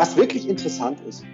[0.00, 1.26] was wirklich interessant ist,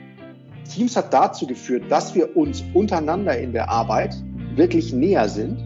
[0.75, 4.17] Teams hat dazu geführt, dass wir uns untereinander in der Arbeit
[4.57, 5.57] wirklich näher sind,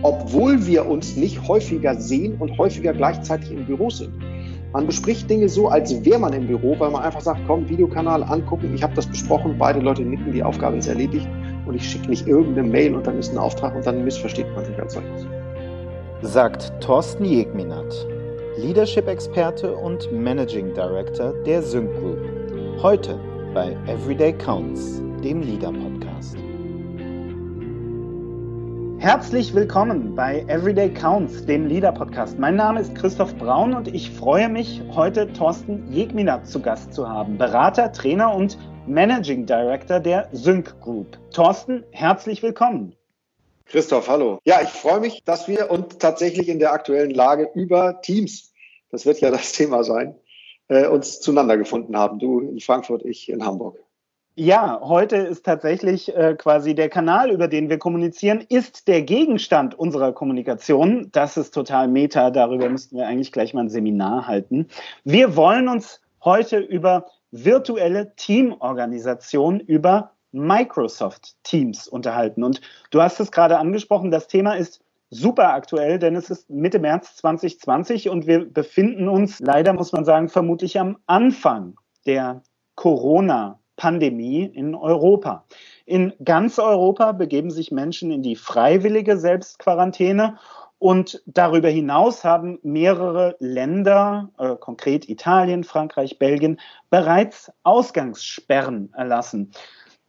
[0.00, 4.14] obwohl wir uns nicht häufiger sehen und häufiger gleichzeitig im Büro sind.
[4.72, 8.22] Man bespricht Dinge so, als wäre man im Büro, weil man einfach sagt, komm, Videokanal
[8.22, 11.28] angucken, ich habe das besprochen, beide Leute nicken, die Aufgabe ist erledigt
[11.66, 14.64] und ich schicke nicht irgendeine Mail und dann ist ein Auftrag und dann missversteht man
[14.64, 15.26] sich als solches.
[16.22, 18.06] Sagt Thorsten Jegminat,
[18.58, 22.18] Leadership-Experte und Managing Director der Sync Group.
[22.82, 23.16] Heute
[23.54, 26.36] bei Everyday Counts, dem Leader-Podcast.
[28.98, 32.36] Herzlich willkommen bei Everyday Counts, dem Leader-Podcast.
[32.40, 37.08] Mein Name ist Christoph Braun und ich freue mich, heute Thorsten Jegminat zu Gast zu
[37.08, 41.16] haben, Berater, Trainer und Managing Director der Sync Group.
[41.30, 42.97] Thorsten, herzlich willkommen.
[43.68, 44.38] Christoph, hallo.
[44.44, 48.54] Ja, ich freue mich, dass wir uns tatsächlich in der aktuellen Lage über Teams,
[48.90, 50.14] das wird ja das Thema sein,
[50.68, 52.18] äh, uns zueinander gefunden haben.
[52.18, 53.78] Du in Frankfurt, ich in Hamburg.
[54.36, 59.74] Ja, heute ist tatsächlich äh, quasi der Kanal, über den wir kommunizieren, ist der Gegenstand
[59.76, 61.10] unserer Kommunikation.
[61.12, 62.30] Das ist total meta.
[62.30, 64.68] Darüber müssten wir eigentlich gleich mal ein Seminar halten.
[65.04, 72.42] Wir wollen uns heute über virtuelle Teamorganisation, über Microsoft Teams unterhalten.
[72.42, 76.78] Und du hast es gerade angesprochen, das Thema ist super aktuell, denn es ist Mitte
[76.78, 82.42] März 2020 und wir befinden uns, leider muss man sagen, vermutlich am Anfang der
[82.74, 85.44] Corona-Pandemie in Europa.
[85.86, 90.38] In ganz Europa begeben sich Menschen in die freiwillige Selbstquarantäne
[90.78, 99.50] und darüber hinaus haben mehrere Länder, äh, konkret Italien, Frankreich, Belgien, bereits Ausgangssperren erlassen.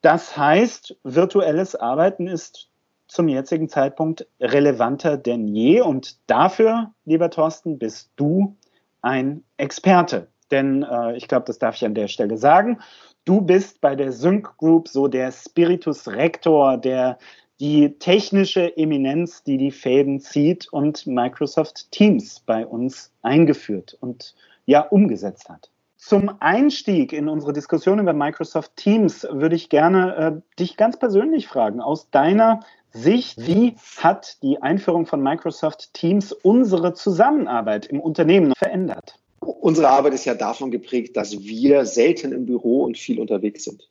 [0.02, 2.70] Das heißt, virtuelles Arbeiten ist
[3.08, 5.82] zum jetzigen Zeitpunkt relevanter denn je.
[5.82, 8.56] Und dafür, lieber Thorsten, bist du
[9.02, 10.28] ein Experte.
[10.52, 12.80] Denn äh, ich glaube, das darf ich an der Stelle sagen.
[13.26, 17.18] Du bist bei der Sync Group so der Spiritus Rector, der
[17.60, 24.34] die technische Eminenz, die die Fäden zieht und Microsoft Teams bei uns eingeführt und
[24.66, 25.70] ja umgesetzt hat.
[26.00, 31.50] Zum Einstieg in unsere Diskussion über Microsoft Teams würde ich gerne äh, dich ganz persönlich
[31.50, 32.62] fragen, aus deiner
[32.94, 39.20] Sicht, wie hat die Einführung von Microsoft Teams unsere Zusammenarbeit im Unternehmen verändert?
[39.42, 43.90] Unsere Arbeit ist ja davon geprägt, dass wir selten im Büro und viel unterwegs sind.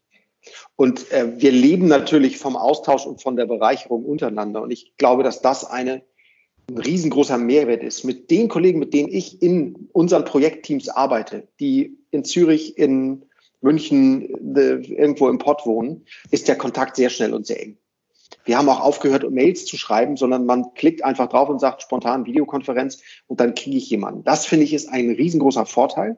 [0.77, 4.63] Und äh, wir leben natürlich vom Austausch und von der Bereicherung untereinander.
[4.63, 6.03] Und ich glaube, dass das eine
[6.69, 8.05] ein riesengroßer Mehrwert ist.
[8.05, 13.25] Mit den Kollegen, mit denen ich in unseren Projektteams arbeite, die in Zürich, in
[13.61, 14.23] München,
[14.55, 17.79] irgendwo im Pott wohnen, ist der Kontakt sehr schnell und sehr eng.
[18.49, 22.25] Wir haben auch aufgehört, Mails zu schreiben, sondern man klickt einfach drauf und sagt spontan
[22.25, 24.25] Videokonferenz und dann kriege ich jemanden.
[24.25, 26.17] Das finde ich ist ein riesengroßer Vorteil.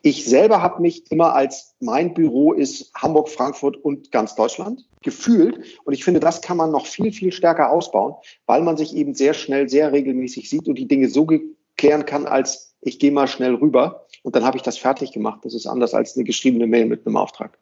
[0.00, 5.80] Ich selber habe mich immer als mein Büro ist Hamburg, Frankfurt und ganz Deutschland gefühlt.
[5.82, 8.14] Und ich finde, das kann man noch viel, viel stärker ausbauen,
[8.46, 11.26] weil man sich eben sehr schnell, sehr regelmäßig sieht und die Dinge so
[11.76, 15.40] klären kann, als ich gehe mal schnell rüber und dann habe ich das fertig gemacht.
[15.42, 17.58] Das ist anders als eine geschriebene Mail mit einem Auftrag.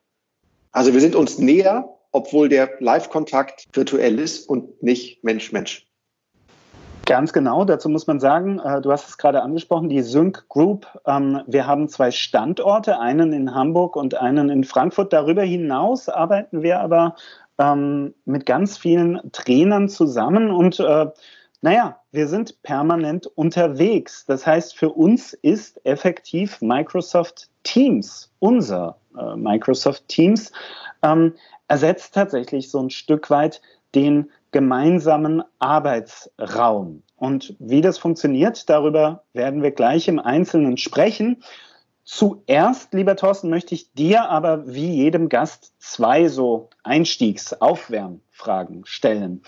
[0.72, 5.87] Also wir sind uns näher obwohl der Live-Kontakt virtuell ist und nicht Mensch-Mensch.
[7.06, 10.87] Ganz genau, dazu muss man sagen, äh, du hast es gerade angesprochen, die Sync Group.
[11.06, 15.12] Ähm, wir haben zwei Standorte, einen in Hamburg und einen in Frankfurt.
[15.12, 17.16] Darüber hinaus arbeiten wir aber
[17.59, 21.06] ähm, mit ganz vielen Trainern zusammen und äh,
[21.62, 24.25] naja, wir sind permanent unterwegs.
[24.27, 30.53] Das heißt, für uns ist effektiv Microsoft Teams, unser äh, Microsoft Teams,
[31.03, 31.34] ähm,
[31.69, 33.60] ersetzt tatsächlich so ein Stück weit
[33.94, 37.03] den gemeinsamen Arbeitsraum.
[37.16, 41.43] Und wie das funktioniert, darüber werden wir gleich im Einzelnen sprechen.
[42.03, 49.42] Zuerst, lieber Thorsten, möchte ich dir aber wie jedem Gast zwei so Einstiegs-Aufwärmfragen stellen.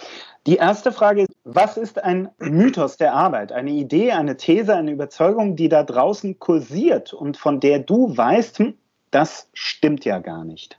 [0.47, 3.51] Die erste Frage ist, was ist ein Mythos der Arbeit?
[3.51, 8.61] Eine Idee, eine These, eine Überzeugung, die da draußen kursiert und von der du weißt,
[8.61, 8.75] hm,
[9.13, 10.79] das stimmt ja gar nicht.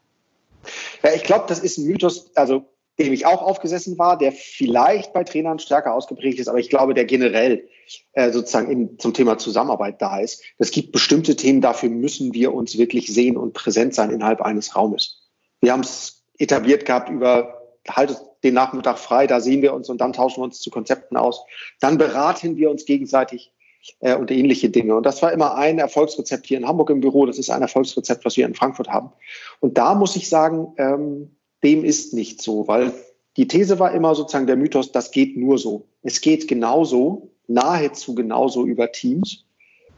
[1.03, 2.65] Ja, ich glaube, das ist ein Mythos, also
[2.99, 6.93] dem ich auch aufgesessen war, der vielleicht bei Trainern stärker ausgeprägt ist, aber ich glaube,
[6.93, 7.67] der generell
[8.13, 10.43] äh, sozusagen in, zum Thema Zusammenarbeit da ist.
[10.59, 14.75] Es gibt bestimmte Themen, dafür müssen wir uns wirklich sehen und präsent sein innerhalb eines
[14.75, 15.23] Raumes.
[15.61, 17.59] Wir haben es etabliert gehabt über
[17.89, 21.17] haltet den Nachmittag frei, da sehen wir uns und dann tauschen wir uns zu Konzepten
[21.17, 21.43] aus.
[21.79, 23.53] Dann beraten wir uns gegenseitig
[23.99, 24.95] äh, und ähnliche Dinge.
[24.95, 27.25] Und das war immer ein Erfolgsrezept hier in Hamburg im Büro.
[27.25, 29.11] Das ist ein Erfolgsrezept, was wir in Frankfurt haben.
[29.59, 32.93] Und da muss ich sagen, ähm, dem ist nicht so, weil
[33.37, 35.87] die These war immer sozusagen der Mythos, das geht nur so.
[36.01, 39.45] Es geht genauso, nahezu genauso über Teams,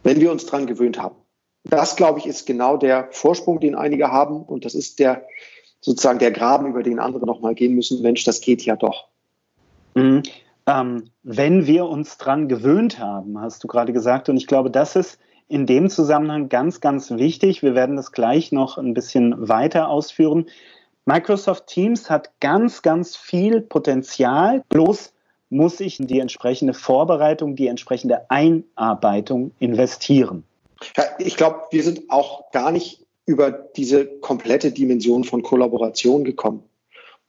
[0.04, 1.16] wenn wir uns dran gewöhnt haben.
[1.64, 4.44] Das, glaube ich, ist genau der Vorsprung, den einige haben.
[4.44, 5.26] Und das ist der
[5.82, 8.02] sozusagen der Graben, über den andere nochmal gehen müssen.
[8.02, 9.08] Mensch, das geht ja doch.
[9.96, 10.24] Mhm.
[10.68, 14.96] Ähm, wenn wir uns dran gewöhnt haben, hast du gerade gesagt, und ich glaube, das
[14.96, 17.62] ist in dem Zusammenhang ganz, ganz wichtig.
[17.62, 20.48] Wir werden das gleich noch ein bisschen weiter ausführen.
[21.06, 24.64] Microsoft Teams hat ganz, ganz viel Potenzial.
[24.70, 25.14] Bloß
[25.50, 30.44] muss ich in die entsprechende Vorbereitung, die entsprechende Einarbeitung investieren.
[30.98, 36.64] Ja, ich glaube, wir sind auch gar nicht über diese komplette Dimension von Kollaboration gekommen.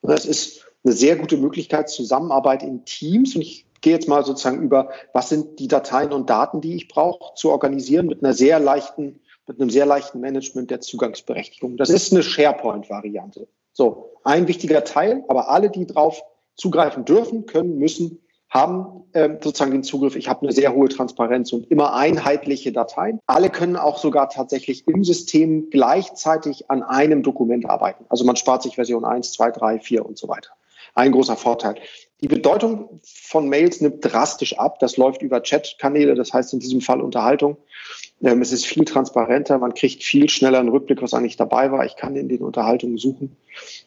[0.03, 3.35] Das ist eine sehr gute Möglichkeit, Zusammenarbeit in Teams.
[3.35, 6.89] Und ich gehe jetzt mal sozusagen über, was sind die Dateien und Daten, die ich
[6.89, 11.77] brauche, zu organisieren mit einer sehr leichten, mit einem sehr leichten Management der Zugangsberechtigung.
[11.77, 13.49] Das ist eine SharePoint-Variante.
[13.73, 16.23] So, ein wichtiger Teil, aber alle, die drauf
[16.55, 20.15] zugreifen dürfen, können, müssen, haben äh, sozusagen den Zugriff.
[20.15, 23.19] Ich habe eine sehr hohe Transparenz und immer einheitliche Dateien.
[23.27, 28.05] Alle können auch sogar tatsächlich im System gleichzeitig an einem Dokument arbeiten.
[28.09, 30.51] Also man spart sich Version 1, 2, 3, 4 und so weiter.
[30.97, 31.77] Ein großer Vorteil.
[32.23, 34.79] Die Bedeutung von Mails nimmt drastisch ab.
[34.81, 37.59] Das läuft über Chatkanäle, das heißt in diesem Fall Unterhaltung.
[38.23, 41.85] Ähm, es ist viel transparenter, man kriegt viel schneller einen Rückblick, was eigentlich dabei war.
[41.85, 43.37] Ich kann in den Unterhaltungen suchen.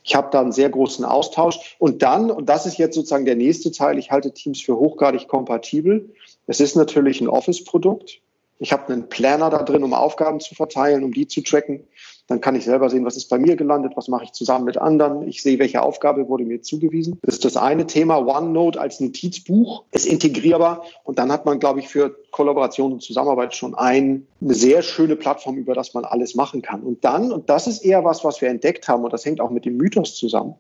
[0.04, 1.76] Ich habe da einen sehr großen Austausch.
[1.80, 5.28] Und dann, und das ist jetzt sozusagen der nächste Teil, ich halte Teams für hochgradig
[5.28, 6.14] kompatibel.
[6.46, 8.22] Es ist natürlich ein Office-Produkt.
[8.60, 11.88] Ich habe einen Planner da drin, um Aufgaben zu verteilen, um die zu tracken.
[12.30, 14.78] Dann kann ich selber sehen, was ist bei mir gelandet, was mache ich zusammen mit
[14.78, 15.28] anderen.
[15.28, 17.18] Ich sehe, welche Aufgabe wurde mir zugewiesen.
[17.24, 18.20] Das ist das eine Thema.
[18.20, 20.84] OneNote als Notizbuch ist integrierbar.
[21.04, 25.16] Und dann hat man, glaube ich, für Kollaboration und Zusammenarbeit schon ein, eine sehr schöne
[25.16, 26.84] Plattform, über das man alles machen kann.
[26.84, 29.50] Und dann, und das ist eher was, was wir entdeckt haben, und das hängt auch
[29.50, 30.54] mit dem Mythos zusammen,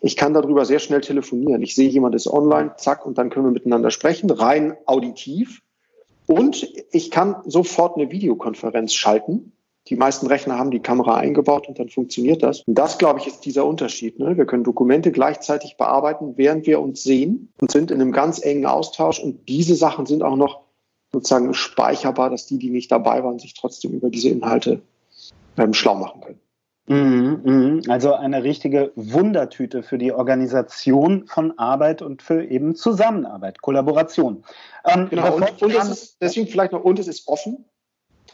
[0.00, 1.62] ich kann darüber sehr schnell telefonieren.
[1.62, 5.62] Ich sehe, jemand ist online, zack, und dann können wir miteinander sprechen, rein auditiv.
[6.26, 9.52] Und ich kann sofort eine Videokonferenz schalten
[9.88, 12.60] die meisten Rechner haben die Kamera eingebaut und dann funktioniert das.
[12.62, 14.18] Und das, glaube ich, ist dieser Unterschied.
[14.18, 14.36] Ne?
[14.36, 18.66] Wir können Dokumente gleichzeitig bearbeiten, während wir uns sehen und sind in einem ganz engen
[18.66, 19.18] Austausch.
[19.18, 20.60] Und diese Sachen sind auch noch
[21.12, 24.82] sozusagen speicherbar, dass die, die nicht dabei waren, sich trotzdem über diese Inhalte
[25.58, 26.40] ähm, schlau machen können.
[26.88, 27.82] Mhm, mhm.
[27.88, 34.44] Also eine richtige Wundertüte für die Organisation von Arbeit und für eben Zusammenarbeit, Kollaboration.
[34.84, 37.64] Ähm, genau, und, und es ist, deswegen vielleicht noch, und es ist offen.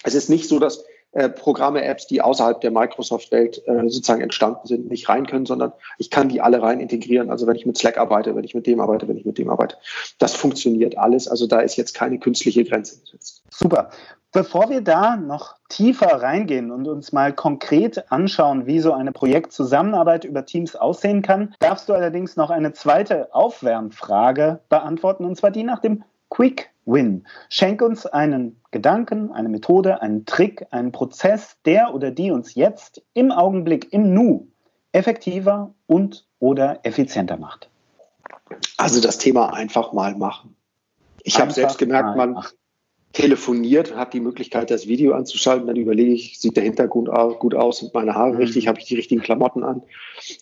[0.02, 4.66] Es ist nicht so, dass äh, Programme, Apps, die außerhalb der Microsoft-Welt äh, sozusagen entstanden
[4.66, 7.31] sind, nicht rein können, sondern ich kann die alle rein integrieren.
[7.31, 9.49] Also wenn ich mit Slack arbeite, wenn ich mit dem arbeite, wenn ich mit dem
[9.49, 9.76] arbeite.
[10.19, 11.26] Das funktioniert alles.
[11.26, 13.43] Also da ist jetzt keine künstliche Grenze gesetzt.
[13.50, 13.90] Super.
[14.32, 20.26] Bevor wir da noch tiefer reingehen und uns mal konkret anschauen, wie so eine Projektzusammenarbeit
[20.26, 25.64] über Teams aussehen kann, darfst du allerdings noch eine zweite Aufwärmfrage beantworten, und zwar die
[25.64, 27.26] nach dem Quick Win.
[27.50, 33.02] Schenk uns einen Gedanken, eine Methode, einen Trick, einen Prozess, der oder die uns jetzt
[33.14, 34.49] im Augenblick, im Nu
[34.93, 37.69] effektiver und oder effizienter macht.
[38.76, 40.56] Also das Thema einfach mal machen.
[41.23, 42.57] Ich habe selbst gemerkt, man, machen
[43.12, 47.08] telefoniert, habe die Möglichkeit, das Video anzuschalten, dann überlege ich, sieht der Hintergrund
[47.38, 48.38] gut aus, sind meine Haare mhm.
[48.38, 49.82] richtig, habe ich die richtigen Klamotten an.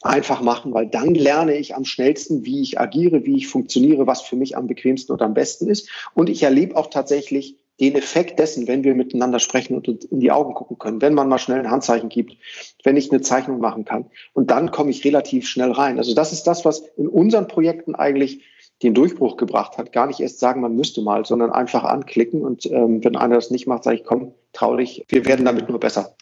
[0.03, 4.23] Einfach machen, weil dann lerne ich am schnellsten, wie ich agiere, wie ich funktioniere, was
[4.23, 5.89] für mich am bequemsten und am besten ist.
[6.15, 10.31] Und ich erlebe auch tatsächlich den Effekt dessen, wenn wir miteinander sprechen und in die
[10.31, 12.37] Augen gucken können, wenn man mal schnell ein Handzeichen gibt,
[12.85, 14.07] wenn ich eine Zeichnung machen kann.
[14.33, 15.99] Und dann komme ich relativ schnell rein.
[15.99, 18.43] Also das ist das, was in unseren Projekten eigentlich
[18.83, 22.67] den Durchbruch gebracht hat, gar nicht erst sagen, man müsste mal, sondern einfach anklicken und
[22.67, 25.81] ähm, wenn einer das nicht macht, sage ich, komm, trau dich, wir werden damit nur
[25.81, 26.15] besser.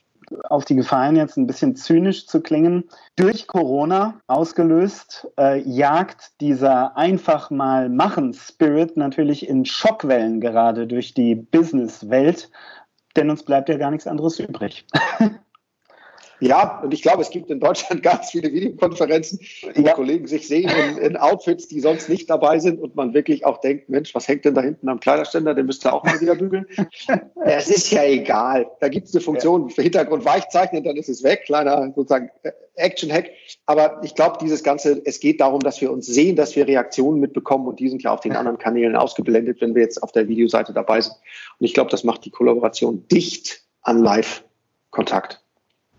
[0.48, 2.84] Auf die Gefallen jetzt ein bisschen zynisch zu klingen.
[3.16, 11.12] Durch Corona ausgelöst, äh, jagt dieser einfach mal machen Spirit natürlich in Schockwellen gerade durch
[11.12, 12.50] die Businesswelt,
[13.16, 14.86] denn uns bleibt ja gar nichts anderes übrig.
[16.44, 19.40] Ja, und ich glaube, es gibt in Deutschland ganz viele Videokonferenzen,
[19.74, 19.94] wo ja.
[19.94, 23.62] Kollegen sich sehen in, in, Outfits, die sonst nicht dabei sind und man wirklich auch
[23.62, 25.54] denkt, Mensch, was hängt denn da hinten am Kleiderständer?
[25.54, 26.66] Den müsst ihr auch mal wieder bügeln.
[27.44, 28.66] es ist ja egal.
[28.80, 31.44] Da gibt es eine Funktion für Hintergrund weich zeichnen, dann ist es weg.
[31.46, 33.30] Kleiner sozusagen äh, Action-Hack.
[33.64, 37.20] Aber ich glaube, dieses Ganze, es geht darum, dass wir uns sehen, dass wir Reaktionen
[37.20, 40.28] mitbekommen und die sind ja auf den anderen Kanälen ausgeblendet, wenn wir jetzt auf der
[40.28, 41.14] Videoseite dabei sind.
[41.58, 45.43] Und ich glaube, das macht die Kollaboration dicht an Live-Kontakt.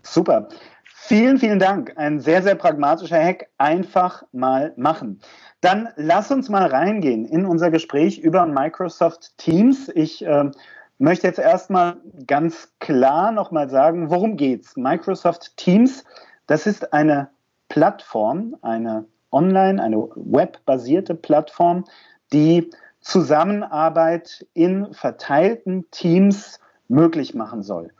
[0.06, 0.48] Super.
[0.84, 1.92] Vielen, vielen Dank.
[1.96, 3.48] Ein sehr, sehr pragmatischer Hack.
[3.58, 5.20] Einfach mal machen.
[5.60, 9.88] Dann lass uns mal reingehen in unser Gespräch über Microsoft Teams.
[9.94, 10.50] Ich äh,
[10.98, 11.96] möchte jetzt erstmal
[12.26, 14.76] ganz klar nochmal sagen, worum geht's?
[14.76, 16.04] Microsoft Teams,
[16.46, 17.28] das ist eine
[17.68, 21.84] Plattform, eine online, eine webbasierte Plattform,
[22.32, 22.70] die
[23.00, 26.58] Zusammenarbeit in verteilten Teams
[26.88, 27.92] möglich machen soll.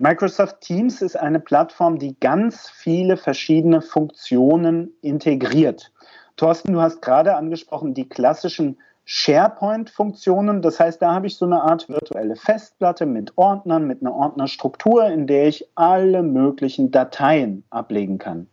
[0.00, 5.92] Microsoft Teams ist eine Plattform, die ganz viele verschiedene Funktionen integriert.
[6.36, 10.62] Thorsten, du hast gerade angesprochen, die klassischen SharePoint-Funktionen.
[10.62, 15.06] Das heißt, da habe ich so eine Art virtuelle Festplatte mit Ordnern, mit einer Ordnerstruktur,
[15.06, 18.46] in der ich alle möglichen Dateien ablegen kann.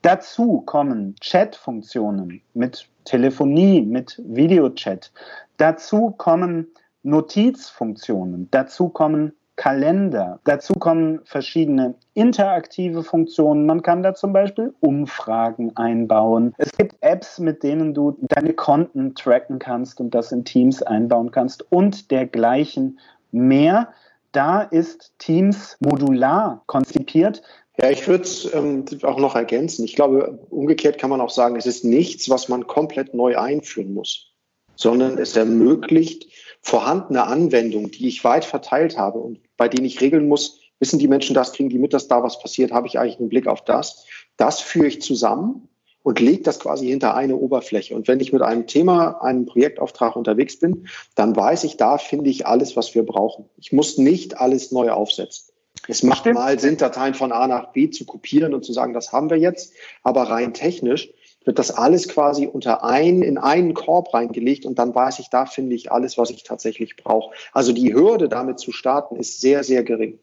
[0.00, 5.12] Dazu kommen Chat-Funktionen mit Telefonie, mit Videochat.
[5.58, 6.68] Dazu kommen
[7.02, 8.48] Notizfunktionen.
[8.50, 10.38] Dazu kommen Kalender.
[10.44, 13.66] Dazu kommen verschiedene interaktive Funktionen.
[13.66, 16.54] Man kann da zum Beispiel Umfragen einbauen.
[16.58, 21.30] Es gibt Apps, mit denen du deine Konten tracken kannst und das in Teams einbauen
[21.30, 22.98] kannst und dergleichen
[23.32, 23.88] mehr.
[24.32, 27.42] Da ist Teams modular konzipiert.
[27.78, 29.84] Ja, ich würde es ähm, auch noch ergänzen.
[29.84, 33.94] Ich glaube, umgekehrt kann man auch sagen, es ist nichts, was man komplett neu einführen
[33.94, 34.32] muss,
[34.76, 36.26] sondern es ermöglicht
[36.62, 41.08] vorhandene Anwendungen, die ich weit verteilt habe und bei denen ich regeln muss, wissen die
[41.08, 43.64] Menschen das, kriegen die mit, dass da was passiert, habe ich eigentlich einen Blick auf
[43.64, 44.06] das.
[44.36, 45.68] Das führe ich zusammen
[46.02, 47.94] und lege das quasi hinter eine Oberfläche.
[47.96, 52.30] Und wenn ich mit einem Thema, einem Projektauftrag unterwegs bin, dann weiß ich, da finde
[52.30, 53.46] ich alles, was wir brauchen.
[53.56, 55.52] Ich muss nicht alles neu aufsetzen.
[55.88, 56.36] Es macht Stimmt.
[56.36, 59.36] mal Sinn, Dateien von A nach B zu kopieren und zu sagen, das haben wir
[59.36, 59.72] jetzt.
[60.02, 61.12] Aber rein technisch
[61.46, 65.46] wird das alles quasi unter ein, in einen Korb reingelegt und dann weiß ich, da
[65.46, 67.34] finde ich alles, was ich tatsächlich brauche.
[67.52, 70.18] Also die Hürde, damit zu starten, ist sehr, sehr gering.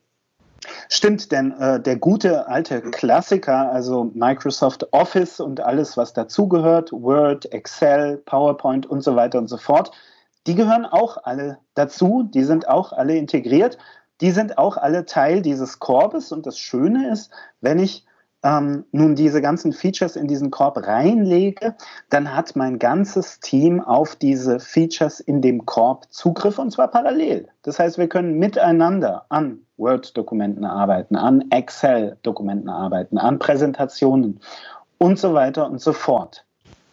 [0.89, 7.51] Stimmt, denn äh, der gute alte Klassiker, also Microsoft Office und alles, was dazugehört, Word,
[7.51, 9.92] Excel, PowerPoint und so weiter und so fort,
[10.46, 13.77] die gehören auch alle dazu, die sind auch alle integriert,
[14.22, 18.06] die sind auch alle Teil dieses Korbes und das Schöne ist, wenn ich
[18.44, 21.76] ähm, nun diese ganzen Features in diesen Korb reinlege,
[22.10, 27.48] dann hat mein ganzes Team auf diese Features in dem Korb Zugriff und zwar parallel.
[27.64, 34.40] Das heißt, wir können miteinander an Word-Dokumenten arbeiten, an Excel-Dokumenten arbeiten, an Präsentationen
[34.98, 36.46] und so weiter und so fort.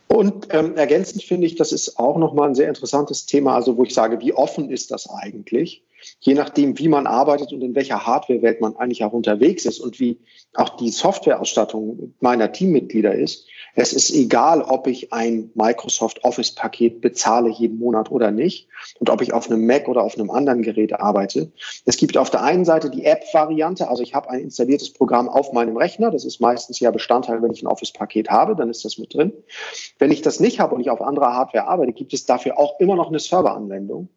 [0.07, 3.85] Und ähm, ergänzend finde ich, das ist auch nochmal ein sehr interessantes Thema, also wo
[3.85, 5.85] ich sage, wie offen ist das eigentlich?
[6.19, 10.01] Je nachdem, wie man arbeitet und in welcher Hardware-Welt man eigentlich auch unterwegs ist und
[10.01, 10.19] wie
[10.55, 13.47] auch die Softwareausstattung meiner Teammitglieder ist.
[13.75, 19.23] Es ist egal, ob ich ein Microsoft Office-Paket bezahle jeden Monat oder nicht und ob
[19.23, 21.53] ich auf einem Mac oder auf einem anderen Gerät arbeite.
[21.85, 25.53] Es gibt auf der einen Seite die App-Variante, also ich habe ein installiertes Programm auf
[25.53, 26.11] meinem Rechner.
[26.11, 29.33] Das ist meistens ja Bestandteil, wenn ich ein Office-Paket habe, dann ist das mit drin.
[29.99, 32.81] Wenn ich das nicht habe und ich auf anderer Hardware arbeite, gibt es dafür auch
[32.81, 34.09] immer noch eine Serveranwendung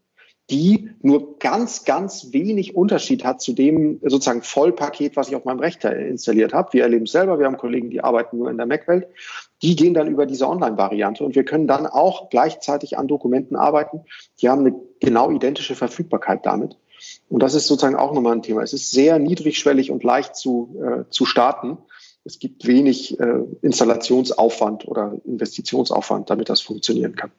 [0.49, 5.59] die nur ganz, ganz wenig Unterschied hat zu dem sozusagen Vollpaket, was ich auf meinem
[5.59, 6.73] Rechner installiert habe.
[6.73, 9.07] Wir erleben es selber, wir haben Kollegen, die arbeiten nur in der Mac-Welt.
[9.61, 14.01] Die gehen dann über diese Online-Variante und wir können dann auch gleichzeitig an Dokumenten arbeiten.
[14.41, 16.77] Die haben eine genau identische Verfügbarkeit damit.
[17.29, 18.61] Und das ist sozusagen auch nochmal ein Thema.
[18.61, 21.77] Es ist sehr niedrigschwellig und leicht zu, äh, zu starten.
[22.25, 27.31] Es gibt wenig äh, Installationsaufwand oder Investitionsaufwand, damit das funktionieren kann.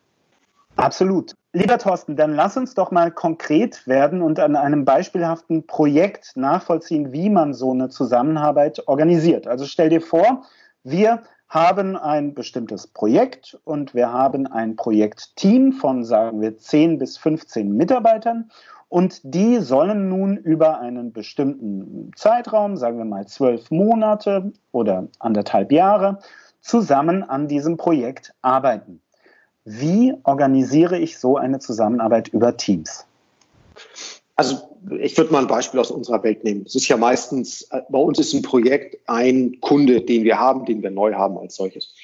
[0.76, 1.34] Absolut.
[1.52, 7.12] Lieber Thorsten, dann lass uns doch mal konkret werden und an einem beispielhaften Projekt nachvollziehen,
[7.12, 9.46] wie man so eine Zusammenarbeit organisiert.
[9.46, 10.42] Also stell dir vor,
[10.82, 17.18] wir haben ein bestimmtes Projekt und wir haben ein Projektteam von, sagen wir, 10 bis
[17.18, 18.50] 15 Mitarbeitern
[18.88, 25.70] und die sollen nun über einen bestimmten Zeitraum, sagen wir mal zwölf Monate oder anderthalb
[25.70, 26.18] Jahre,
[26.60, 29.00] zusammen an diesem Projekt arbeiten.
[29.64, 33.06] Wie organisiere ich so eine Zusammenarbeit über Teams?
[34.36, 34.58] Also
[35.00, 36.64] ich würde mal ein Beispiel aus unserer Welt nehmen.
[36.66, 40.64] Es ist ja meistens, äh, bei uns ist ein Projekt ein Kunde, den wir haben,
[40.66, 41.94] den wir neu haben als solches.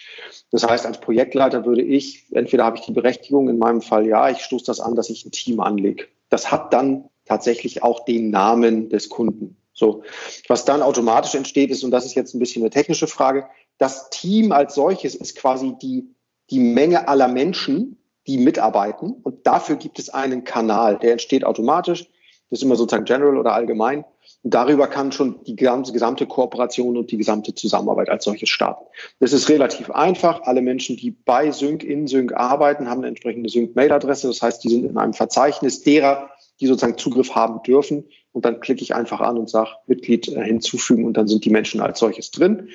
[0.51, 4.31] Das heißt, als Projektleiter würde ich, entweder habe ich die Berechtigung, in meinem Fall ja,
[4.31, 6.05] ich stoße das an, dass ich ein Team anlege.
[6.29, 9.57] Das hat dann tatsächlich auch den Namen des Kunden.
[9.73, 10.03] So,
[10.49, 13.47] was dann automatisch entsteht ist, und das ist jetzt ein bisschen eine technische Frage,
[13.79, 16.07] das Team als solches ist quasi die
[16.51, 19.13] die Menge aller Menschen, die mitarbeiten.
[19.23, 22.07] Und dafür gibt es einen Kanal, der entsteht automatisch.
[22.51, 24.05] Das ist immer sozusagen general oder allgemein.
[24.43, 28.85] Und darüber kann schon die gesamte Kooperation und die gesamte Zusammenarbeit als solches starten.
[29.21, 30.43] Das ist relativ einfach.
[30.43, 34.29] Alle Menschen, die bei Sync, in Sync arbeiten, haben eine entsprechende Sync-Mail-Adresse.
[34.29, 38.05] Das heißt, die sind in einem Verzeichnis derer, die sozusagen Zugriff haben dürfen.
[38.33, 41.51] Und dann klicke ich einfach an und sage Mitglied äh, hinzufügen und dann sind die
[41.51, 42.69] Menschen als solches drin.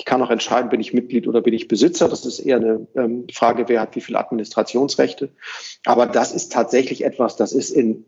[0.00, 2.08] Ich kann auch entscheiden, bin ich Mitglied oder bin ich Besitzer.
[2.08, 5.28] Das ist eher eine ähm, Frage, wer hat wie viele Administrationsrechte.
[5.84, 8.06] Aber das ist tatsächlich etwas, das ist in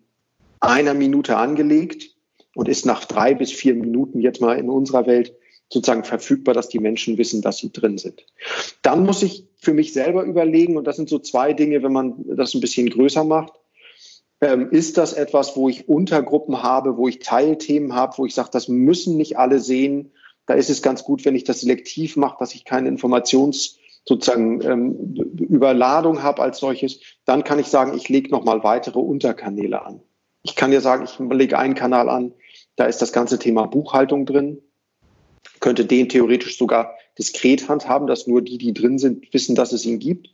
[0.59, 2.17] einer Minute angelegt
[2.55, 5.35] und ist nach drei bis vier Minuten jetzt mal in unserer Welt
[5.69, 8.25] sozusagen verfügbar, dass die Menschen wissen, dass sie drin sind.
[8.81, 12.25] Dann muss ich für mich selber überlegen, und das sind so zwei Dinge, wenn man
[12.25, 13.53] das ein bisschen größer macht.
[14.41, 18.49] Ähm, ist das etwas, wo ich Untergruppen habe, wo ich Teilthemen habe, wo ich sage,
[18.51, 20.13] das müssen nicht alle sehen?
[20.47, 24.61] Da ist es ganz gut, wenn ich das selektiv mache, dass ich keine Informations- sozusagen
[24.63, 30.01] ähm, Überladung habe als solches, dann kann ich sagen, ich lege nochmal weitere Unterkanäle an.
[30.43, 32.35] Ich kann ja sagen, ich lege einen Kanal an,
[32.75, 34.59] da ist das ganze Thema Buchhaltung drin,
[35.61, 39.85] könnte den theoretisch sogar diskret handhaben, dass nur die, die drin sind, wissen, dass es
[39.85, 40.31] ihn gibt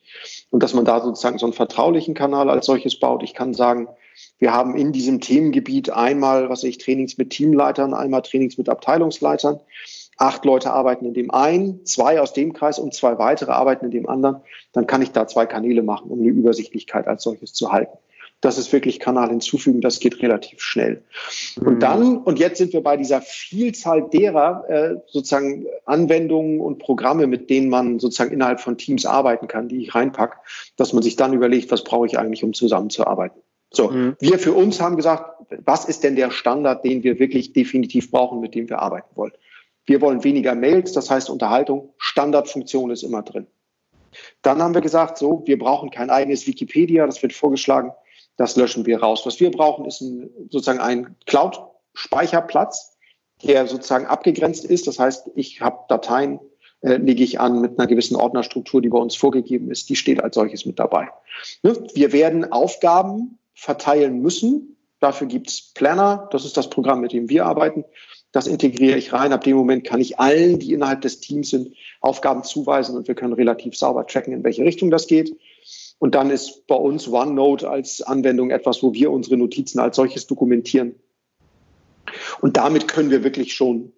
[0.50, 3.23] und dass man da sozusagen so einen vertraulichen Kanal als solches baut.
[3.23, 3.88] Ich kann sagen,
[4.38, 9.61] wir haben in diesem Themengebiet einmal, was ich, Trainings mit Teamleitern, einmal Trainings mit Abteilungsleitern.
[10.19, 13.91] Acht Leute arbeiten in dem einen, zwei aus dem Kreis und zwei weitere arbeiten in
[13.91, 14.43] dem anderen.
[14.73, 17.97] Dann kann ich da zwei Kanäle machen, um eine Übersichtlichkeit als solches zu halten
[18.41, 21.03] das ist wirklich Kanal hinzufügen, das geht relativ schnell.
[21.57, 21.67] Mhm.
[21.67, 27.27] Und dann, und jetzt sind wir bei dieser Vielzahl derer äh, sozusagen Anwendungen und Programme,
[27.27, 30.39] mit denen man sozusagen innerhalb von Teams arbeiten kann, die ich reinpack,
[30.77, 33.41] dass man sich dann überlegt, was brauche ich eigentlich, um zusammenzuarbeiten.
[33.71, 34.17] So, mhm.
[34.21, 38.41] wir für uns haben gesagt, was ist denn der Standard, den wir wirklich definitiv brauchen,
[38.41, 39.33] mit dem wir arbeiten wollen?
[39.88, 43.47] Wir wollen weniger Mails, das heißt Unterhaltung, Standardfunktion ist immer drin.
[44.42, 47.92] Dann haben wir gesagt, so, wir brauchen kein eigenes Wikipedia, das wird vorgeschlagen.
[48.37, 49.25] Das löschen wir raus.
[49.25, 52.99] Was wir brauchen, ist ein, sozusagen ein Cloud-Speicherplatz,
[53.42, 54.87] der sozusagen abgegrenzt ist.
[54.87, 56.38] Das heißt, ich habe Dateien,
[56.83, 59.88] äh, lege ich an mit einer gewissen Ordnerstruktur, die bei uns vorgegeben ist.
[59.88, 61.09] Die steht als solches mit dabei.
[61.62, 61.83] Ne?
[61.95, 64.76] Wir werden Aufgaben verteilen müssen.
[65.00, 66.28] Dafür gibt's Planner.
[66.30, 67.85] Das ist das Programm, mit dem wir arbeiten.
[68.33, 69.33] Das integriere ich rein.
[69.33, 73.15] Ab dem Moment kann ich allen, die innerhalb des Teams sind, Aufgaben zuweisen und wir
[73.15, 75.35] können relativ sauber tracken, in welche Richtung das geht.
[75.99, 80.27] Und dann ist bei uns OneNote als Anwendung etwas, wo wir unsere Notizen als solches
[80.27, 80.95] dokumentieren.
[82.41, 83.93] Und damit können wir wirklich schon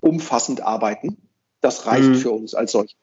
[0.00, 1.16] umfassend arbeiten.
[1.60, 2.14] Das reicht mhm.
[2.16, 2.96] für uns als solches.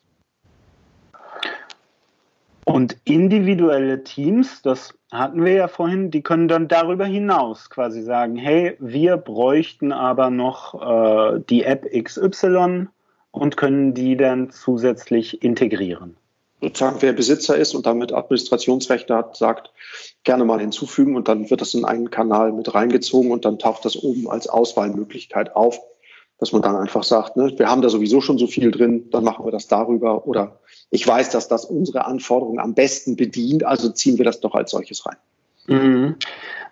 [2.71, 8.35] Und individuelle Teams, das hatten wir ja vorhin, die können dann darüber hinaus quasi sagen,
[8.35, 12.89] hey, wir bräuchten aber noch äh, die App XY
[13.31, 16.15] und können die dann zusätzlich integrieren.
[16.61, 19.71] Sozusagen wer Besitzer ist und damit Administrationsrechte hat, sagt,
[20.23, 23.83] gerne mal hinzufügen und dann wird das in einen Kanal mit reingezogen und dann taucht
[23.83, 25.79] das oben als Auswahlmöglichkeit auf,
[26.37, 29.23] dass man dann einfach sagt, ne, wir haben da sowieso schon so viel drin, dann
[29.23, 30.59] machen wir das darüber oder
[30.91, 34.71] ich weiß, dass das unsere Anforderungen am besten bedient, also ziehen wir das doch als
[34.71, 35.17] solches rein.
[35.67, 36.15] Mhm.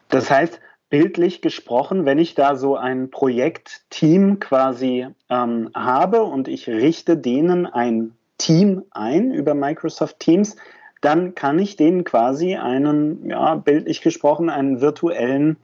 [0.09, 6.67] Das heißt, bildlich gesprochen, wenn ich da so ein Projektteam quasi ähm, habe und ich
[6.67, 10.55] richte denen ein Team ein über Microsoft Teams,
[11.01, 15.57] dann kann ich denen quasi einen, ja, bildlich gesprochen, einen virtuellen,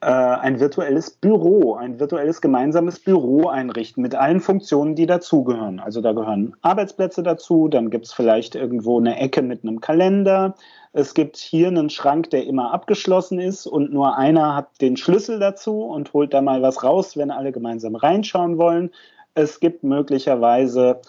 [0.00, 5.80] ein virtuelles Büro, ein virtuelles gemeinsames Büro einrichten mit allen Funktionen, die dazugehören.
[5.80, 10.54] Also da gehören Arbeitsplätze dazu, dann gibt es vielleicht irgendwo eine Ecke mit einem Kalender.
[10.92, 15.40] Es gibt hier einen Schrank, der immer abgeschlossen ist und nur einer hat den Schlüssel
[15.40, 18.90] dazu und holt da mal was raus, wenn alle gemeinsam reinschauen wollen.
[19.34, 21.00] Es gibt möglicherweise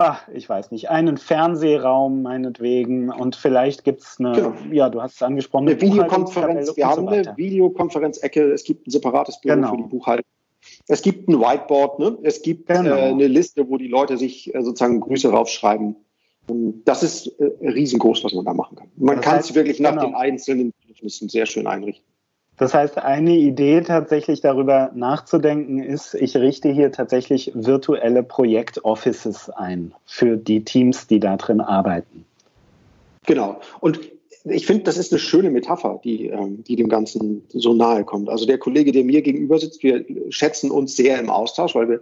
[0.00, 4.54] ach, ich weiß nicht, einen Fernsehraum meinetwegen und vielleicht gibt es eine, genau.
[4.72, 6.76] ja, du hast es angesprochen, eine, eine Videokonferenz.
[6.76, 9.70] Wir haben so eine Videokonferenzecke, es gibt ein separates Büro genau.
[9.70, 10.24] für die Buchhaltung.
[10.88, 12.18] Es gibt ein Whiteboard, ne?
[12.22, 12.96] es gibt genau.
[12.96, 15.96] äh, eine Liste, wo die Leute sich äh, sozusagen Grüße raufschreiben.
[16.48, 18.88] Und das ist äh, riesengroß, was man da machen kann.
[18.96, 20.06] Man kann es wirklich nach genau.
[20.06, 22.04] den einzelnen Bedürfnissen sehr schön einrichten.
[22.56, 29.94] Das heißt, eine Idee tatsächlich darüber nachzudenken ist, ich richte hier tatsächlich virtuelle Projektoffices ein
[30.04, 32.26] für die Teams, die da drin arbeiten.
[33.26, 33.60] Genau.
[33.80, 34.00] Und
[34.44, 38.28] ich finde, das ist eine schöne Metapher, die, ähm, die dem Ganzen so nahe kommt.
[38.28, 42.00] Also der Kollege, der mir gegenüber sitzt, wir schätzen uns sehr im Austausch, weil wir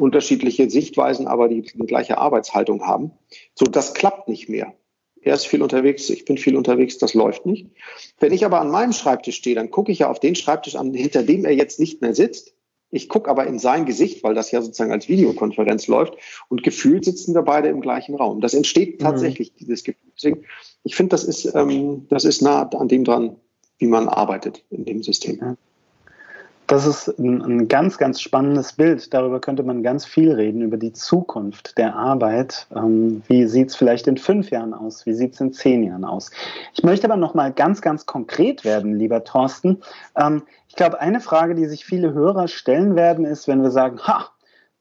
[0.00, 3.12] unterschiedliche Sichtweisen, aber die, die gleiche Arbeitshaltung haben.
[3.54, 4.72] So, das klappt nicht mehr
[5.22, 7.68] er ist viel unterwegs, ich bin viel unterwegs, das läuft nicht.
[8.18, 10.92] Wenn ich aber an meinem Schreibtisch stehe, dann gucke ich ja auf den Schreibtisch an,
[10.92, 12.54] hinter dem er jetzt nicht mehr sitzt.
[12.90, 16.14] Ich gucke aber in sein Gesicht, weil das ja sozusagen als Videokonferenz läuft
[16.48, 18.40] und gefühlt sitzen wir beide im gleichen Raum.
[18.40, 19.04] Das entsteht mhm.
[19.04, 19.58] tatsächlich, mhm.
[19.60, 20.12] dieses Gefühl.
[20.14, 20.44] Deswegen,
[20.84, 23.36] ich finde, das ist, ähm, das ist nah an dem dran,
[23.78, 25.56] wie man arbeitet in dem System.
[26.72, 29.12] Das ist ein, ein, ganz, ganz spannendes Bild.
[29.12, 32.66] Darüber könnte man ganz viel reden, über die Zukunft der Arbeit.
[32.74, 35.04] Ähm, wie sieht es vielleicht in fünf Jahren aus?
[35.04, 36.30] Wie sieht es in zehn Jahren aus?
[36.72, 39.82] Ich möchte aber noch mal ganz, ganz konkret werden, lieber Thorsten.
[40.16, 43.98] Ähm, ich glaube, eine Frage, die sich viele Hörer stellen werden, ist, wenn wir sagen,
[43.98, 44.30] ha,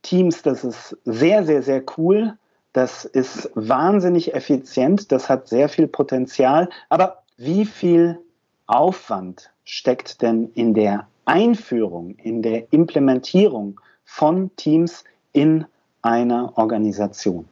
[0.02, 2.38] Teams, das ist sehr, sehr, sehr cool.
[2.72, 5.12] Das ist wahnsinnig effizient.
[5.12, 6.70] Das hat sehr viel Potenzial.
[6.88, 8.18] Aber wie viel
[8.66, 15.04] Aufwand steckt denn in der Einführung, in der Implementierung von Teams
[15.34, 15.66] in
[16.02, 17.46] einer Organisation?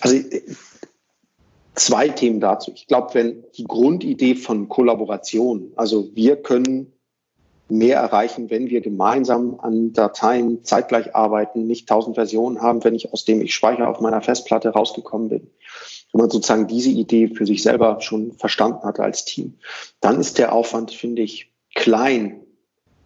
[0.00, 0.18] Also
[1.80, 2.72] Zwei Themen dazu.
[2.74, 6.92] Ich glaube, wenn die Grundidee von Kollaboration, also wir können
[7.70, 13.14] mehr erreichen, wenn wir gemeinsam an Dateien zeitgleich arbeiten, nicht tausend Versionen haben, wenn ich
[13.14, 15.50] aus dem ich speichere auf meiner Festplatte rausgekommen bin.
[16.12, 19.54] Wenn man sozusagen diese Idee für sich selber schon verstanden hatte als Team,
[20.02, 22.40] dann ist der Aufwand, finde ich, klein.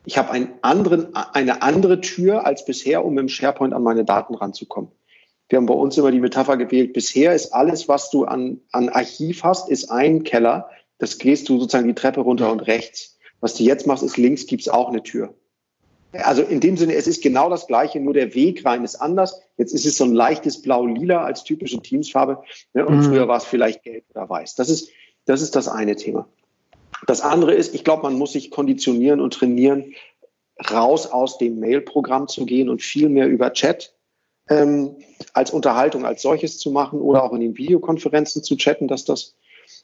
[0.06, 4.34] Ich habe einen anderen, eine andere Tür als bisher, um im SharePoint an meine Daten
[4.34, 4.90] ranzukommen.
[5.48, 8.88] Wir haben bei uns immer die Metapher gewählt, bisher ist alles, was du an, an
[8.88, 10.68] Archiv hast, ist ein Keller.
[10.98, 13.18] Das gehst du sozusagen die Treppe runter und rechts.
[13.40, 15.34] Was du jetzt machst, ist links gibt's auch eine Tür.
[16.12, 19.40] Also in dem Sinne, es ist genau das Gleiche, nur der Weg rein ist anders.
[19.56, 22.86] Jetzt ist es so ein leichtes Blau-Lila als typische Teamsfarbe ne?
[22.86, 23.02] und mhm.
[23.02, 24.54] früher war es vielleicht gelb oder weiß.
[24.54, 24.90] Das ist,
[25.24, 26.28] das ist das eine Thema.
[27.06, 29.94] Das andere ist, ich glaube, man muss sich konditionieren und trainieren,
[30.70, 33.94] raus aus dem Mail-Programm zu gehen und viel mehr über Chat
[34.48, 34.96] ähm,
[35.32, 39.36] als Unterhaltung als solches zu machen oder auch in den Videokonferenzen zu chatten, dass das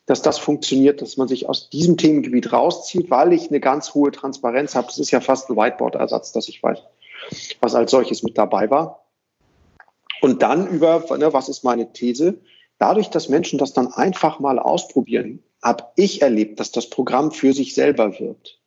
[0.07, 4.11] dass das funktioniert, dass man sich aus diesem Themengebiet rauszieht, weil ich eine ganz hohe
[4.11, 4.89] Transparenz habe.
[4.89, 6.79] Das ist ja fast ein Whiteboard-Ersatz, dass ich weiß,
[7.61, 9.07] was als solches mit dabei war.
[10.21, 12.41] Und dann über, ne, was ist meine These?
[12.79, 17.53] Dadurch, dass Menschen das dann einfach mal ausprobieren, habe ich erlebt, dass das Programm für
[17.53, 18.61] sich selber wirkt.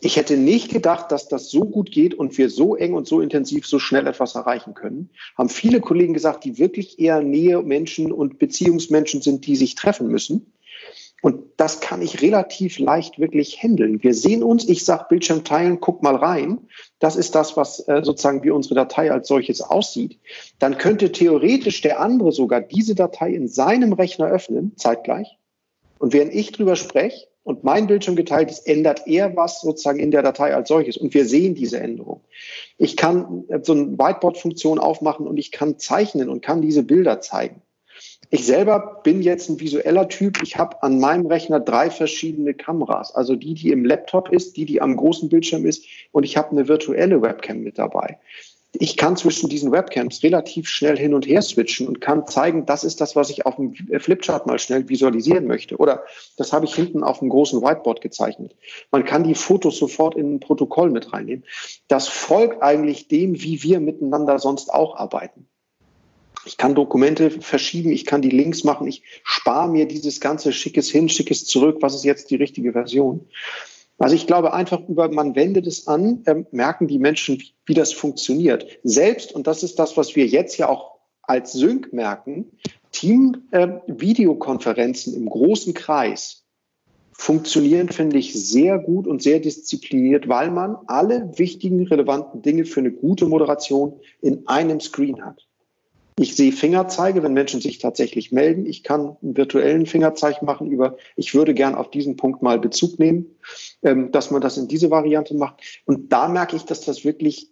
[0.00, 3.20] Ich hätte nicht gedacht, dass das so gut geht und wir so eng und so
[3.20, 5.10] intensiv so schnell etwas erreichen können.
[5.36, 10.08] Haben viele Kollegen gesagt, die wirklich eher Nähe Menschen und Beziehungsmenschen sind, die sich treffen
[10.08, 10.52] müssen.
[11.22, 14.02] Und das kann ich relativ leicht wirklich handeln.
[14.02, 16.68] Wir sehen uns, ich sage Bildschirm teilen, guck mal rein.
[16.98, 20.20] Das ist das, was äh, sozusagen wie unsere Datei als solches aussieht.
[20.58, 25.38] Dann könnte theoretisch der andere sogar diese Datei in seinem Rechner öffnen, zeitgleich.
[25.98, 30.10] Und während ich drüber spreche, und mein Bildschirm geteilt ist, ändert er was sozusagen in
[30.10, 30.96] der Datei als solches.
[30.96, 32.22] Und wir sehen diese Änderung.
[32.76, 37.62] Ich kann so eine Whiteboard-Funktion aufmachen und ich kann zeichnen und kann diese Bilder zeigen.
[38.30, 40.42] Ich selber bin jetzt ein visueller Typ.
[40.42, 43.14] Ich habe an meinem Rechner drei verschiedene Kameras.
[43.14, 46.50] Also die, die im Laptop ist, die, die am großen Bildschirm ist und ich habe
[46.50, 48.18] eine virtuelle Webcam mit dabei
[48.80, 52.84] ich kann zwischen diesen Webcams relativ schnell hin und her switchen und kann zeigen, das
[52.84, 55.76] ist das, was ich auf dem Flipchart mal schnell visualisieren möchte.
[55.76, 56.04] Oder
[56.36, 58.56] das habe ich hinten auf dem großen Whiteboard gezeichnet.
[58.90, 61.44] Man kann die Fotos sofort in ein Protokoll mit reinnehmen.
[61.88, 65.46] Das folgt eigentlich dem, wie wir miteinander sonst auch arbeiten.
[66.44, 70.88] Ich kann Dokumente verschieben, ich kann die Links machen, ich spare mir dieses ganze schickes
[70.88, 73.28] hin, schickes zurück, was ist jetzt die richtige Version.
[73.98, 77.72] Also ich glaube einfach über, man wendet es an, äh, merken die Menschen, wie, wie
[77.74, 78.66] das funktioniert.
[78.82, 82.50] Selbst, und das ist das, was wir jetzt ja auch als Sync merken,
[82.92, 86.44] Team-Videokonferenzen äh, im großen Kreis
[87.12, 92.80] funktionieren, finde ich, sehr gut und sehr diszipliniert, weil man alle wichtigen, relevanten Dinge für
[92.80, 95.46] eine gute Moderation in einem Screen hat.
[96.18, 98.64] Ich sehe Fingerzeige, wenn Menschen sich tatsächlich melden.
[98.64, 102.98] Ich kann einen virtuellen Fingerzeichen machen über, ich würde gern auf diesen Punkt mal Bezug
[102.98, 103.36] nehmen,
[103.82, 105.60] ähm, dass man das in diese Variante macht.
[105.84, 107.50] Und da merke ich, dass das wirklich,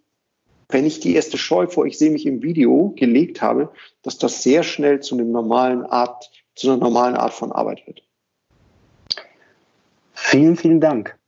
[0.70, 4.42] wenn ich die erste Scheu vor, ich sehe mich im Video gelegt habe, dass das
[4.42, 8.02] sehr schnell zu einem normalen Art, zu einer normalen Art von Arbeit wird.
[10.14, 11.18] Vielen, vielen Dank.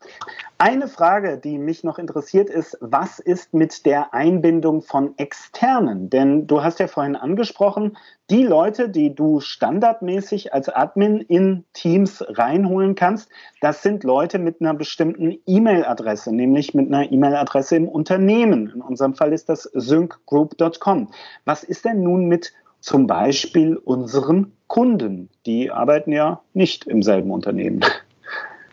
[0.59, 6.09] Eine Frage, die mich noch interessiert, ist, was ist mit der Einbindung von Externen?
[6.09, 7.99] Denn du hast ja vorhin angesprochen,
[8.31, 13.29] die Leute, die du standardmäßig als Admin in Teams reinholen kannst,
[13.61, 18.73] das sind Leute mit einer bestimmten E-Mail-Adresse, nämlich mit einer E-Mail-Adresse im Unternehmen.
[18.75, 21.11] In unserem Fall ist das syncgroup.com.
[21.45, 25.29] Was ist denn nun mit zum Beispiel unseren Kunden?
[25.45, 27.85] Die arbeiten ja nicht im selben Unternehmen.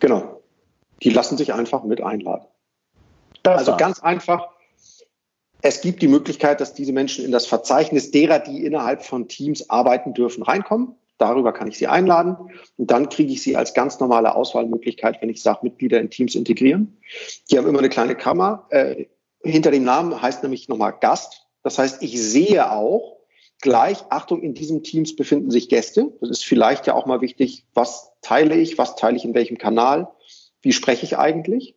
[0.00, 0.33] Genau
[1.02, 2.46] die lassen sich einfach mit einladen.
[3.42, 4.48] Das also ganz einfach.
[5.62, 9.70] Es gibt die Möglichkeit, dass diese Menschen in das Verzeichnis derer, die innerhalb von Teams
[9.70, 10.94] arbeiten dürfen, reinkommen.
[11.16, 12.36] Darüber kann ich sie einladen
[12.76, 16.34] und dann kriege ich sie als ganz normale Auswahlmöglichkeit, wenn ich sage, Mitglieder in Teams
[16.34, 16.98] integrieren.
[17.50, 18.66] Die haben immer eine kleine Kammer.
[18.70, 19.06] Äh,
[19.42, 21.46] hinter dem Namen heißt nämlich nochmal Gast.
[21.62, 23.18] Das heißt, ich sehe auch
[23.60, 26.12] gleich, Achtung, in diesem Teams befinden sich Gäste.
[26.20, 29.56] Das ist vielleicht ja auch mal wichtig, was teile ich, was teile ich in welchem
[29.56, 30.08] Kanal
[30.64, 31.74] wie spreche ich eigentlich,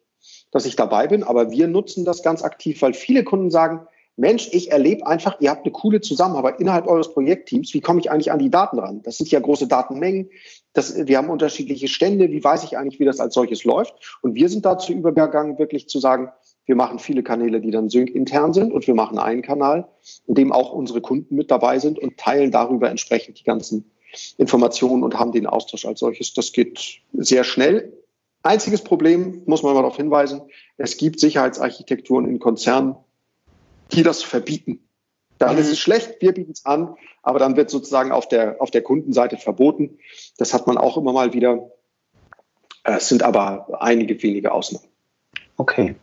[0.52, 1.23] dass ich dabei bin.
[1.23, 3.88] Aber wir nutzen das ganz aktiv, weil viele Kunden sagen,
[4.19, 7.71] Mensch, ich erlebe einfach, ihr habt eine coole Zusammenarbeit innerhalb eures Projektteams.
[7.76, 9.04] Wie komme ich eigentlich an die Daten ran?
[9.04, 10.32] Das sind ja große Datenmengen.
[10.73, 12.32] Das, wir haben unterschiedliche Stände.
[12.32, 13.93] Wie weiß ich eigentlich, wie das als solches läuft?
[14.23, 16.32] Und wir sind dazu übergegangen, wirklich zu sagen,
[16.65, 19.88] wir machen viele Kanäle, die dann sync intern sind und wir machen einen Kanal,
[20.26, 23.91] in dem auch unsere Kunden mit dabei sind und teilen darüber entsprechend die ganzen
[24.38, 26.34] Informationen und haben den Austausch als solches.
[26.34, 27.93] Das geht sehr schnell.
[28.43, 30.41] Einziges Problem, muss man mal darauf hinweisen,
[30.78, 32.95] es gibt Sicherheitsarchitekturen in Konzernen,
[33.91, 34.88] die das verbieten.
[35.38, 35.62] Dann mhm.
[35.62, 38.82] ist es schlecht, wir bieten es an, aber dann wird sozusagen auf der, auf der
[38.82, 40.00] Kundenseite verboten.
[40.38, 41.69] Das hat man auch immer mal wieder.
[42.84, 44.88] Es sind aber einige wenige Ausnahmen.
[45.58, 45.95] Okay,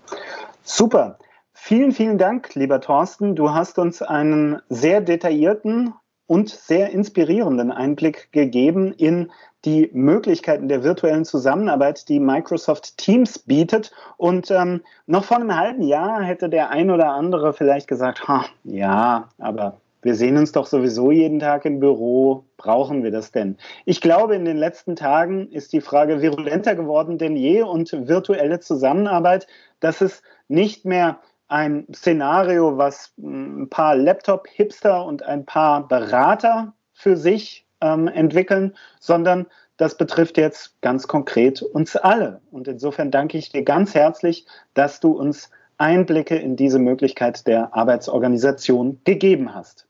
[0.63, 1.19] super.
[1.53, 3.37] Vielen, vielen Dank, lieber Thorsten.
[3.37, 5.95] Du hast uns einen sehr detaillierten
[6.27, 9.31] und sehr inspirierenden Einblick gegeben in
[9.65, 13.93] die Möglichkeiten der virtuellen Zusammenarbeit, die Microsoft Teams bietet.
[14.17, 18.23] Und ähm, noch vor einem halben Jahr hätte der ein oder andere vielleicht gesagt,
[18.65, 22.45] ja, aber wir sehen uns doch sowieso jeden Tag im Büro.
[22.59, 23.57] Brauchen wir das denn?
[23.87, 28.61] Ich glaube, in den letzten Tagen ist die Frage virulenter geworden denn je und virtuelle
[28.61, 29.47] Zusammenarbeit,
[29.81, 37.17] dass es nicht mehr ein Szenario, was ein paar Laptop-Hipster und ein paar Berater für
[37.17, 42.41] sich ähm, entwickeln, sondern das betrifft jetzt ganz konkret uns alle.
[42.51, 47.75] Und insofern danke ich dir ganz herzlich, dass du uns Einblicke in diese Möglichkeit der
[47.75, 49.89] Arbeitsorganisation gegeben hast.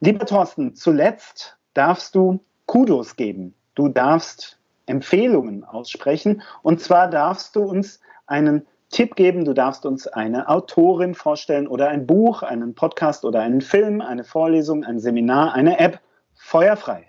[0.00, 3.54] Lieber Thorsten, zuletzt darfst du Kudos geben.
[3.74, 6.42] Du darfst Empfehlungen aussprechen.
[6.62, 9.44] Und zwar darfst du uns einen Tipp geben.
[9.44, 14.24] Du darfst uns eine Autorin vorstellen oder ein Buch, einen Podcast oder einen Film, eine
[14.24, 16.00] Vorlesung, ein Seminar, eine App.
[16.34, 17.06] Feuerfrei.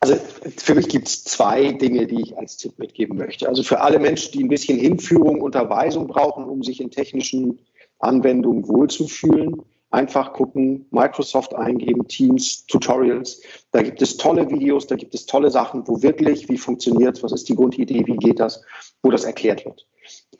[0.00, 0.16] Also
[0.56, 3.48] für mich gibt es zwei Dinge, die ich als Tipp mitgeben möchte.
[3.48, 7.60] Also für alle Menschen, die ein bisschen Hinführung, Unterweisung brauchen, um sich in technischen
[7.98, 13.42] Anwendungen wohlzufühlen, einfach gucken, Microsoft eingeben, Teams, Tutorials.
[13.70, 17.32] Da gibt es tolle Videos, da gibt es tolle Sachen, wo wirklich, wie funktioniert was
[17.32, 18.62] ist die Grundidee, wie geht das,
[19.02, 19.86] wo das erklärt wird.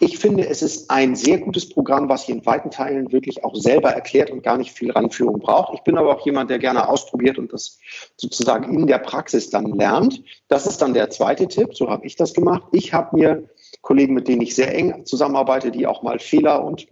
[0.00, 3.54] Ich finde, es ist ein sehr gutes Programm, was hier in weiten Teilen wirklich auch
[3.54, 5.74] selber erklärt und gar nicht viel Ranführung braucht.
[5.74, 7.78] Ich bin aber auch jemand, der gerne ausprobiert und das
[8.16, 10.22] sozusagen in der Praxis dann lernt.
[10.48, 11.74] Das ist dann der zweite Tipp.
[11.74, 12.64] So habe ich das gemacht.
[12.72, 13.48] Ich habe mir
[13.82, 16.88] Kollegen, mit denen ich sehr eng zusammenarbeite, die auch mal Fehler und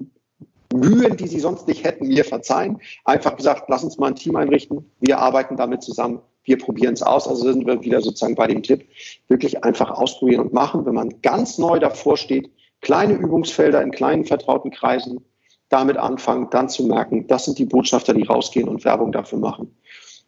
[0.73, 2.81] Mühen, die sie sonst nicht hätten, mir verzeihen.
[3.05, 4.91] Einfach gesagt, lass uns mal ein Team einrichten.
[5.01, 6.21] Wir arbeiten damit zusammen.
[6.45, 7.27] Wir probieren es aus.
[7.27, 8.87] Also sind wir wieder sozusagen bei dem Tipp.
[9.29, 10.87] Wirklich einfach ausprobieren und machen.
[10.87, 15.25] Wenn man ganz neu davor steht, kleine Übungsfelder in kleinen vertrauten Kreisen
[15.69, 19.77] damit anfangen, dann zu merken, das sind die Botschafter, die rausgehen und Werbung dafür machen.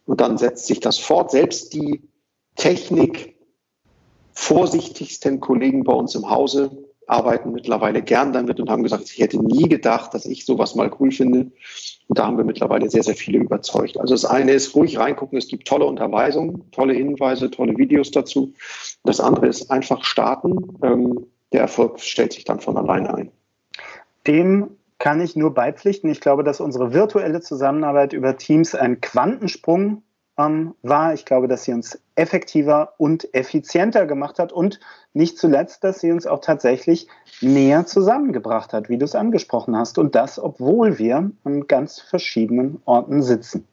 [0.05, 1.31] Und dann setzt sich das fort.
[1.31, 2.01] Selbst die
[2.55, 3.35] Technik
[4.33, 9.43] vorsichtigsten Kollegen bei uns im Hause arbeiten mittlerweile gern damit und haben gesagt, ich hätte
[9.43, 11.51] nie gedacht, dass ich sowas mal cool finde.
[12.07, 13.97] Und da haben wir mittlerweile sehr, sehr viele überzeugt.
[13.99, 18.53] Also das eine ist ruhig reingucken, es gibt tolle Unterweisungen, tolle Hinweise, tolle Videos dazu.
[19.03, 20.77] Das andere ist einfach starten.
[20.83, 23.31] Ähm, der Erfolg stellt sich dann von alleine ein.
[24.27, 26.09] Dem kann ich nur beipflichten.
[26.09, 30.03] Ich glaube, dass unsere virtuelle Zusammenarbeit über Teams ein Quantensprung
[30.37, 31.13] ähm, war.
[31.13, 34.79] Ich glaube, dass sie uns effektiver und effizienter gemacht hat und
[35.13, 37.07] nicht zuletzt, dass sie uns auch tatsächlich
[37.41, 39.97] näher zusammengebracht hat, wie du es angesprochen hast.
[39.97, 43.67] Und das, obwohl wir an ganz verschiedenen Orten sitzen.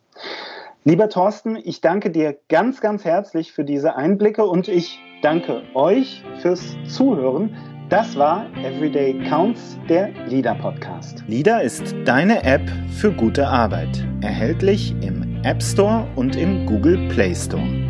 [0.84, 6.24] Lieber Thorsten, ich danke dir ganz, ganz herzlich für diese Einblicke und ich danke euch
[6.40, 7.54] fürs Zuhören.
[7.90, 11.22] Das war Everyday Counts, der LIDA Podcast.
[11.26, 12.62] LIDA ist deine App
[12.98, 14.06] für gute Arbeit.
[14.22, 17.89] Erhältlich im App Store und im Google Play Store.